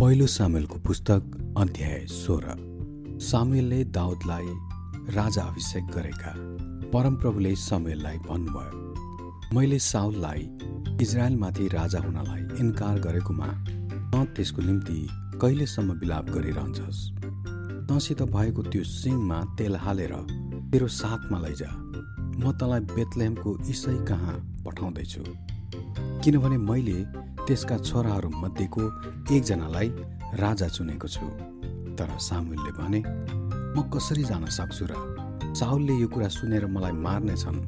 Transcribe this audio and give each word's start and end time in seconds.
पहिलो 0.00 0.26
सामेलको 0.26 0.78
पुस्तक 0.78 1.54
अध्याय 1.58 2.04
सोह्र। 2.06 2.54
सामेलले 3.20 3.84
दाउदलाई 3.96 4.46
राजा 5.16 5.42
अभिषेक 5.42 5.84
गरेका 5.86 6.32
परमप्रभुले 6.92 7.54
समेललाई 7.56 8.18
भन्नुभयो 8.26 9.54
मैले 9.56 9.78
साउललाई 9.78 10.42
इजरायलमाथि 11.02 11.68
राजा 11.68 12.00
हुनलाई 12.00 12.42
इन्कार 12.60 12.98
गरेकोमा 12.98 13.48
त 14.12 14.26
त्यसको 14.36 14.62
निम्ति 14.62 14.98
कहिलेसम्म 15.40 15.98
विलाप 16.00 16.30
गरिरहन्छस्? 16.30 17.00
तँसित 17.88 18.22
भएको 18.36 18.62
त्यो 18.62 18.84
सिङमा 18.84 19.42
तेल 19.58 19.76
हालेर 19.76 20.14
तेरो 20.72 20.88
साथमा 21.00 21.38
लैजा। 21.38 21.72
म 21.72 22.52
तँलाई 22.52 22.80
बेतलेहमको 22.92 23.58
इसै 23.72 23.96
कहाँ 24.04 24.36
पठाउँदैछु? 24.66 25.24
किनभने 26.24 26.58
मैले 26.58 26.98
त्यसका 27.46 27.76
छोराहरू 27.78 28.28
मध्येको 28.42 28.82
एकजनालाई 29.34 29.88
राजा 30.42 30.68
चुनेको 30.68 31.08
छु। 31.08 31.26
तर 31.98 32.08
सामुलले 32.18 32.72
भने 32.78 33.00
म 33.76 33.82
कसरी 33.94 34.24
जान 34.24 34.44
सक्छु 34.58 34.84
र 34.90 34.94
साउलले 35.58 35.94
यो 35.94 36.08
कुरा 36.08 36.28
सुनेर 36.28 36.66
मलाई 36.66 36.92
मार्नेछन् 36.92 37.60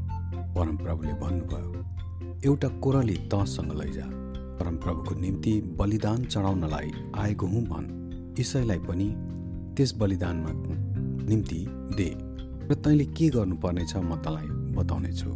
परमप्रभुले 0.56 1.12
भन्नुभयो 1.22 1.70
एउटा 2.44 2.68
कोरली 2.82 3.16
तसँग 3.32 3.72
लैजा। 3.80 4.06
परमप्रभुको 4.58 5.14
निम्ति 5.20 5.52
बलिदान 5.78 6.24
चढाउनलाई 6.24 6.90
आएको 7.16 7.46
हुँ 7.46 7.62
भन्। 7.64 7.86
इसैलाई 8.38 8.78
पनि 8.88 9.08
त्यस 9.76 9.94
बलिदानमा 10.00 10.50
निम्ति 11.28 11.60
दे। 11.98 12.10
र 12.68 12.74
तैँले 12.74 13.04
के 13.16 13.28
गर्नुपर्नेछ 13.30 13.96
म 13.96 14.16
तँलाई 14.24 14.48
बताउनेछु। 14.76 15.30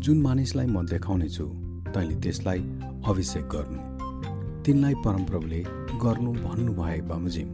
जुन 0.00 0.20
मानिसलाई 0.22 0.66
म 0.66 0.86
देखाउनेछु 0.86 1.46
तैँले 1.94 2.14
त्यसलाई 2.14 2.60
अभिषेक 3.06 3.48
गर्नु। 3.48 3.80
तिनलाई 4.62 4.94
परमप्रभुले 4.94 5.60
गर्नु 6.02 6.32
भन्नुभए 6.32 7.00
बमोजिम 7.00 7.50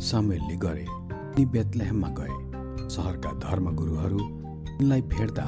सामेलले 0.00 0.56
गरे। 0.56 0.86
ती 1.34 1.44
बेतलेहममा 1.46 2.08
गए। 2.08 2.88
सहरका 2.88 3.30
धर्मगुरुहरू 3.38 4.18
तिनलाई 4.68 5.02
भेट्दा 5.02 5.46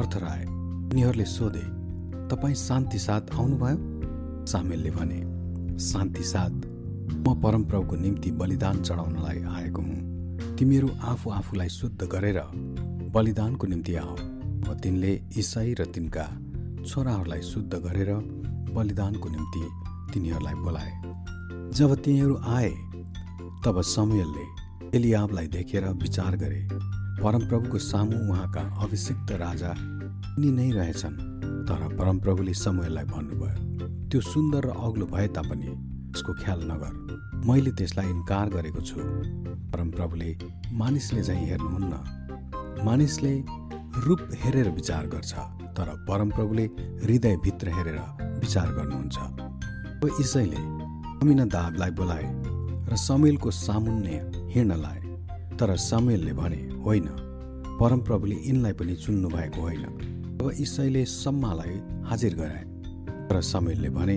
अर्थराए 0.00 0.44
उनीहरूले 0.44 1.24
सोधे 1.24 1.66
तपाईँ 2.28 2.54
शान्ति 2.54 2.98
साथ 2.98 3.34
आउनुभयो? 3.34 3.76
सामेलले 4.46 4.90
भने 4.90 5.20
शान्ति 5.78 6.22
साथ 6.22 6.54
म 7.16 7.34
परमप्रभुको 7.42 7.96
निम्ति 7.96 8.30
बलिदान 8.30 8.82
चढाउनलाई 8.82 9.42
आएको 9.56 9.82
हुँ। 9.82 10.56
तिमीहरू 10.56 10.90
आफू 11.02 11.30
आफूलाई 11.30 11.68
शुद्ध 11.68 12.02
गरेर 12.02 12.40
बलिदानको 13.14 13.66
निम्ति 13.66 13.94
आऊ 13.94 14.16
अब 14.66 14.78
तिनले 14.82 15.12
इसाई 15.38 15.74
र 15.74 15.84
तिनका 15.84 16.26
छोराहरूलाई 16.86 17.42
शुद्ध 17.42 17.74
गरेर 17.74 18.10
बलिदानको 18.74 19.28
निम्ति 19.28 19.62
तिनीहरूलाई 20.12 20.54
बोलाए। 20.64 20.92
जब 21.72 21.94
तिनीहरू 21.94 22.36
आए 22.48 22.70
तब 23.64 23.80
समयलले 23.86 24.46
एलियाबलाई 24.96 25.46
देखेर 25.48 25.84
विचार 26.02 26.36
गरे। 26.36 26.60
परमप्रभुको 27.22 27.78
सामु 27.78 28.16
उहाँका 28.22 28.62
अभिषिक्त 28.84 29.32
राजा 29.42 29.72
यिनी 30.38 30.50
नै 30.50 30.70
रहेछन् 30.70 31.16
तर 31.68 31.80
परमप्रभुले 31.96 32.54
समयलाई 32.54 33.04
भन्नुभयो 33.04 34.08
त्यो 34.08 34.20
सुन्दर 34.22 34.64
र 34.66 34.70
अग्लो 34.78 35.06
भए 35.06 35.26
तापनि 35.28 35.66
यसको 35.66 36.32
ख्याल 36.34 36.60
नगर। 36.70 36.92
मैले 37.46 37.70
त्यसलाई 37.72 38.08
इन्कार 38.08 38.48
गरेको 38.50 38.80
छु 38.80 38.96
परमप्रभुले 39.72 40.30
मानिसले 40.72 41.22
चाहिँ 41.22 41.46
हेर्नुहुन्न। 41.48 42.84
मानिसले 42.84 43.34
रूप 44.04 44.20
हेरेर 44.42 44.68
विचार 44.70 45.06
गर्छ। 45.06 45.34
तर 45.76 45.88
परमप्रभुले 46.08 46.64
हृदयभित्र 47.04 47.68
हेरेर 47.68 47.98
विचार 48.40 48.68
गर्नुहुन्छ। 48.72 49.16
अब 49.16 50.10
इसैले 50.20 50.60
दाबलाई 51.46 51.90
बोलाए 51.90 52.26
र 52.90 52.96
समेलको 52.96 53.50
सामुन्ने 53.50 54.16
हिँड्न 54.52 54.76
लाए। 54.76 55.00
तर 55.58 55.76
समेलले 55.76 56.32
भने 56.32 56.56
होइन 56.84 57.08
परमप्रभुले 57.80 58.36
यिनलाई 58.36 58.72
पनि 58.72 58.94
चुन्नु 58.94 59.28
भएको 59.28 59.60
होइन। 59.60 59.84
अब 60.40 60.50
इसैले 60.60 61.04
सम्मालाई 61.04 61.74
हाजिर 62.04 62.34
गराए 62.34 62.64
तर 63.28 63.40
समेलले 63.40 63.88
भने 63.88 64.16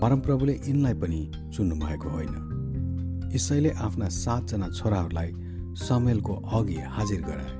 परमप्रभुले 0.00 0.52
यिनलाई 0.52 0.94
पनि 0.94 1.20
चुन्नु 1.54 1.76
भएको 1.76 2.08
होइन। 2.08 3.32
इसैले 3.34 3.70
आफ्ना 3.70 4.08
सातजना 4.08 4.68
छोराहरूलाई 4.68 5.32
समेलको 5.78 6.34
अघि 6.34 6.78
हाजिर 6.88 7.20
गराए 7.20 7.52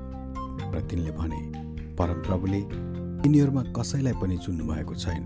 र 0.73 0.87
तिनले 0.89 1.11
भने 1.11 1.41
परमप्रभुले 1.95 2.61
यिनीहरूमा 3.25 3.61
कसैलाई 3.73 4.13
पनि 4.21 4.37
चुन्नु 4.37 4.63
भएको 4.69 4.95
छैन। 4.95 5.23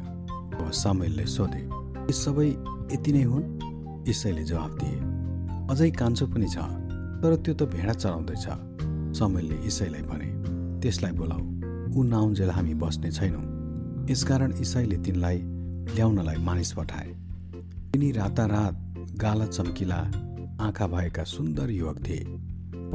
अब 0.56 0.72
सामेलले 0.72 1.26
सोधे 1.28 1.62
यी 2.08 2.14
सबै 2.16 2.48
यति 2.96 3.12
नै 3.12 3.24
हुन्? 3.28 3.46
इसैले 4.08 4.44
जवाब 4.48 4.72
दिए 4.80 4.98
अझै 5.72 5.90
कान्छो 6.00 6.26
पनि 6.32 6.48
छ 6.48 6.64
तर 7.20 7.36
त्यो 7.44 7.54
त 7.60 7.62
भेडा 7.76 7.94
चलाउँदैछ 7.94 8.46
समयले 9.20 9.58
इसैलाई 9.68 10.04
भने 10.08 10.30
त्यसलाई 10.80 11.12
बोलाऊ 11.20 11.44
ऊ 11.92 12.04
नाउन्जेल 12.16 12.50
हामी 12.50 12.74
बस्ने 12.80 13.12
छैनौँ। 13.12 13.44
यसकारण 14.12 14.52
इसाईले 14.64 14.98
तिनलाई 15.04 15.38
ल्याउनलाई 15.96 16.38
मानिस 16.48 16.72
पठाए। 16.80 17.12
तिनी 17.92 18.12
रातारात 18.12 18.74
गाला 19.20 19.46
चम्किला 19.52 20.00
आँखा 20.64 20.88
भएका 20.88 21.24
सुन्दर 21.36 21.70
युवक 21.72 21.98
थिए। 22.08 22.24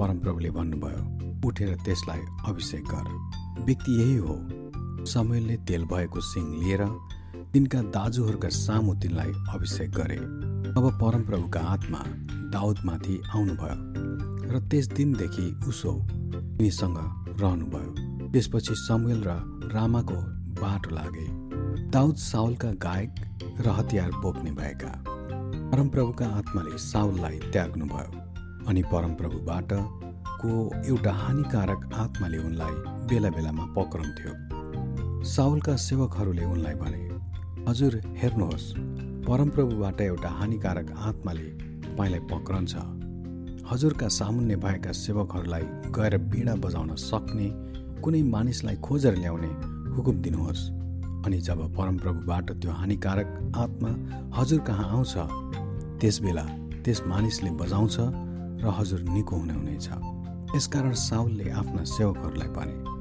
परमप्रभुले 0.00 0.50
भन्नुभयो 0.50 1.00
उठेर 1.46 1.76
त्यसलाई 1.84 2.22
अभिषेक 2.48 2.84
गर। 2.88 3.06
व्यक्ति 3.64 4.00
यही 4.00 4.16
हो 4.16 4.34
समयले 5.06 5.56
तेल 5.68 5.84
भएको 5.84 6.20
सिङ 6.20 6.46
लिएर 6.60 6.82
तिनका 7.52 7.80
दाजुहरूका 7.96 8.48
सामु 8.48 8.94
तिनलाई 8.94 9.32
अभिषेक 9.54 9.90
गरे। 9.90 10.16
अब 10.74 10.84
परमप्रभुका 11.00 11.60
आत्मा 11.60 12.00
दाउदमाथि 12.54 13.20
आउनुभयो 13.34 13.76
र 14.52 14.60
त्यस 14.70 14.88
दिनदेखि 14.88 15.46
उसो 15.68 15.92
तिनीसँग 16.32 16.98
रहनुभयो। 17.40 18.30
त्यसपछि 18.32 18.74
समुएल 18.76 19.22
र 19.26 19.30
रामाको 19.74 20.18
बाटो 20.60 20.94
लागे। 20.94 21.26
दाउद 21.90 22.16
साउलका 22.16 22.70
गायक 22.82 23.14
र 23.60 23.68
हतियार 23.68 24.10
बोक्ने 24.22 24.50
भएका। 24.50 24.92
परमप्रभुका 25.72 26.26
आत्माले 26.38 26.78
साउललाई 26.78 27.38
त्याग्नुभयो 27.52 28.66
अनि 28.68 28.82
परमप्रभुबाट 28.92 29.72
को 30.40 30.50
एउटा 30.86 31.12
हानिकारक 31.12 31.90
आत्माले 31.94 32.38
उनलाई 32.38 32.74
बेला 33.08 33.30
बेलामा 33.30 33.64
पक्राउँथ्यो। 33.76 34.32
साउलका 35.24 35.74
सेवकहरूले 35.76 36.44
उनलाई 36.44 36.74
भने 36.74 37.02
हजुर 37.68 37.94
हेर्नुहोस् 38.16 38.66
परमप्रभुबाट 39.26 40.00
एउटा 40.00 40.28
हानिकारक 40.28 40.90
आत्माले 41.00 41.46
तपाईँलाई 41.84 42.20
पक्रन्छ। 42.32 42.74
हजुरका 43.70 44.08
सामुन्ने 44.18 44.56
भएका 44.56 44.92
सेवकहरूलाई 44.92 45.64
गएर 45.96 46.16
बिडा 46.28 46.54
बजाउन 46.60 46.94
सक्ने 47.00 47.48
कुनै 48.04 48.22
मानिसलाई 48.22 48.76
खोजेर 48.84 49.16
ल्याउने 49.16 49.52
हुकुम 49.96 50.16
दिनुहोस्। 50.22 50.62
अनि 51.24 51.38
जब 51.40 51.60
परमप्रभुबाट 51.76 52.52
त्यो 52.60 52.70
हानिकारक 52.70 53.28
आत्मा 53.56 53.92
हजुर 54.38 54.60
कहाँ 54.60 54.88
आउँछ 54.92 55.14
त्यसबेला 56.00 56.44
त्यस 56.84 57.02
मानिसले 57.06 57.50
बजाउँछ 57.60 57.96
र 58.60 58.74
हजुर 58.78 59.00
निको 59.08 59.36
हुने 59.36 59.54
हुनेछ। 59.54 59.88
यसकारण 60.56 60.92
साउलले 61.08 61.50
आफ्ना 61.50 61.84
सेवकहरूलाई 61.96 62.48
भने 62.56 62.93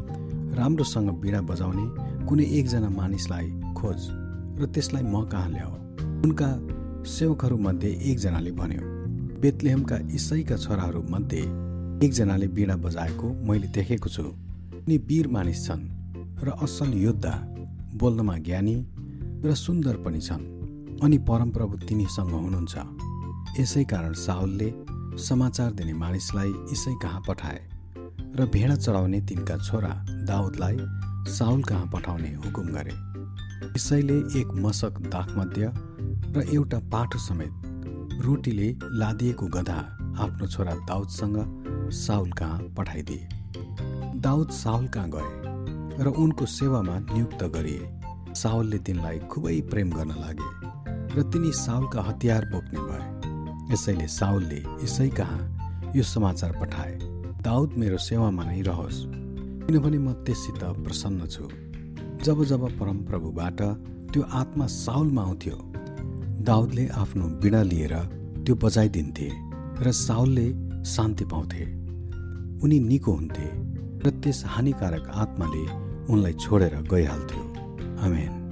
राम्रोसँग 0.54 1.10
बिडा 1.22 1.42
बजाउने 1.42 1.86
कुनै 2.28 2.46
एकजना 2.60 2.90
मानिसलाई 2.90 3.48
खोज 3.78 4.02
र 4.60 4.66
त्यसलाई 4.74 5.04
म 5.04 5.26
कहाँ 5.26 5.50
ल्याऊ? 5.50 5.74
उनका 6.26 6.50
सेवकहरूमध्ये 7.10 7.90
एकजनाले 8.12 8.52
भन्यो 8.52 8.82
बेतलेहमका 9.42 9.98
इसाईका 10.14 10.56
छोराहरू 10.58 11.02
मध्ये 11.10 11.42
एकजनाले 12.06 12.48
बिडा 12.48 12.76
बजाएको 12.76 13.28
मैले 13.48 13.68
देखेको 13.68 14.10
छु। 14.10 14.24
उनी 14.84 14.98
वीर 15.10 15.28
मानिस 15.28 15.66
छन् 15.68 15.84
र 16.46 16.48
असल 16.64 16.94
योद्धा 16.94 17.34
बोल्नमा 18.00 18.38
ज्ञानी 18.38 18.78
र 19.46 19.54
सुन्दर 19.56 19.96
पनि 20.06 20.22
छन् 20.22 20.46
अनि 21.04 21.18
परमप्रभु 21.18 21.76
तिनीसँग 21.88 22.32
हुनुहुन्छ। 22.32 22.76
यसै 23.60 23.84
कारण 23.84 24.14
साउलले 24.14 24.70
समाचार 25.18 25.72
दिने 25.74 25.94
मानिसलाई 25.94 26.52
इसै 26.72 26.94
कहाँ 27.02 27.22
पठाए? 27.28 27.62
र 28.36 28.46
भेडा 28.46 28.76
चढाउने 28.76 29.20
तिनका 29.22 29.58
छोरा 29.58 29.90
दाउदलाई 30.28 30.78
साउल 31.32 31.62
कहाँ 31.64 31.90
पठाउने 31.94 32.30
हुकुम 32.36 32.68
गरे। 32.68 32.94
इसैले 33.76 34.16
एक 34.40 34.54
मसक 34.58 34.98
दाखमध्य 35.08 35.72
र 36.34 36.46
एउटा 36.54 36.80
पाठो 36.94 37.20
समेत 37.20 38.22
रोटीले 38.26 38.70
लादिएको 38.94 39.48
गधा 39.48 39.78
आफ्नो 40.20 40.48
छोरा 40.48 40.74
दाउदसँग 40.88 41.38
साउल 41.94 42.32
कहाँ 42.32 42.60
पठाइदिए। 42.78 43.28
दाउद 44.18 44.50
साउल 44.50 44.88
कहाँ 44.88 45.10
गए 45.14 46.04
र 46.04 46.14
उनको 46.18 46.46
सेवामा 46.46 47.00
नियुक्त 47.06 47.44
गरिए। 47.54 48.34
साउलले 48.36 48.78
तिनलाई 48.80 49.20
खुबै 49.30 49.60
प्रेम 49.72 49.92
गर्न 49.92 50.12
लागे 50.18 50.50
र 51.16 51.30
तिनी 51.32 51.52
साउलका 51.54 52.02
हतियार 52.02 52.50
बोक्ने 52.50 52.80
भए। 52.82 53.74
यसैले 53.74 54.08
साउलले 54.10 54.64
यसै 54.84 55.10
कहाँ 55.22 55.92
यो 55.96 56.04
समाचार 56.04 56.60
पठाए। 56.62 57.13
दाउद 57.44 57.74
मेरो 57.78 57.98
सेवामा 57.98 58.44
नै 58.44 58.62
रहोस् 58.62 59.00
किनभने 59.68 59.98
म 60.00 60.12
त्यससित 60.24 60.64
प्रसन्न 60.86 61.28
छु। 61.28 61.44
जब 62.24 62.44
जब 62.52 62.62
परमप्रभुबाट 62.80 63.60
त्यो 64.12 64.22
आत्मा 64.32 64.66
साउलमा 64.66 65.22
आउँथ्यो 65.22 65.56
दाउदले 66.50 66.86
आफ्नो 67.04 67.26
बिडा 67.44 67.62
लिएर 67.72 67.96
त्यो 68.44 68.56
बजाइदिन्थे 68.56 69.28
र 69.84 69.92
साउलले 69.92 70.48
शान्ति 70.86 71.26
पाउँथे। 71.26 71.66
उनी 72.64 72.78
निको 72.80 73.12
हुन्थे 73.12 73.48
र 74.04 74.08
त्यस 74.24 74.40
हानिकारक 74.54 75.06
आत्माले 75.24 75.64
उनलाई 76.08 76.34
छोडेर 76.44 76.76
गइहाल्थ्यो। 76.92 77.44
आमेन। 78.06 78.43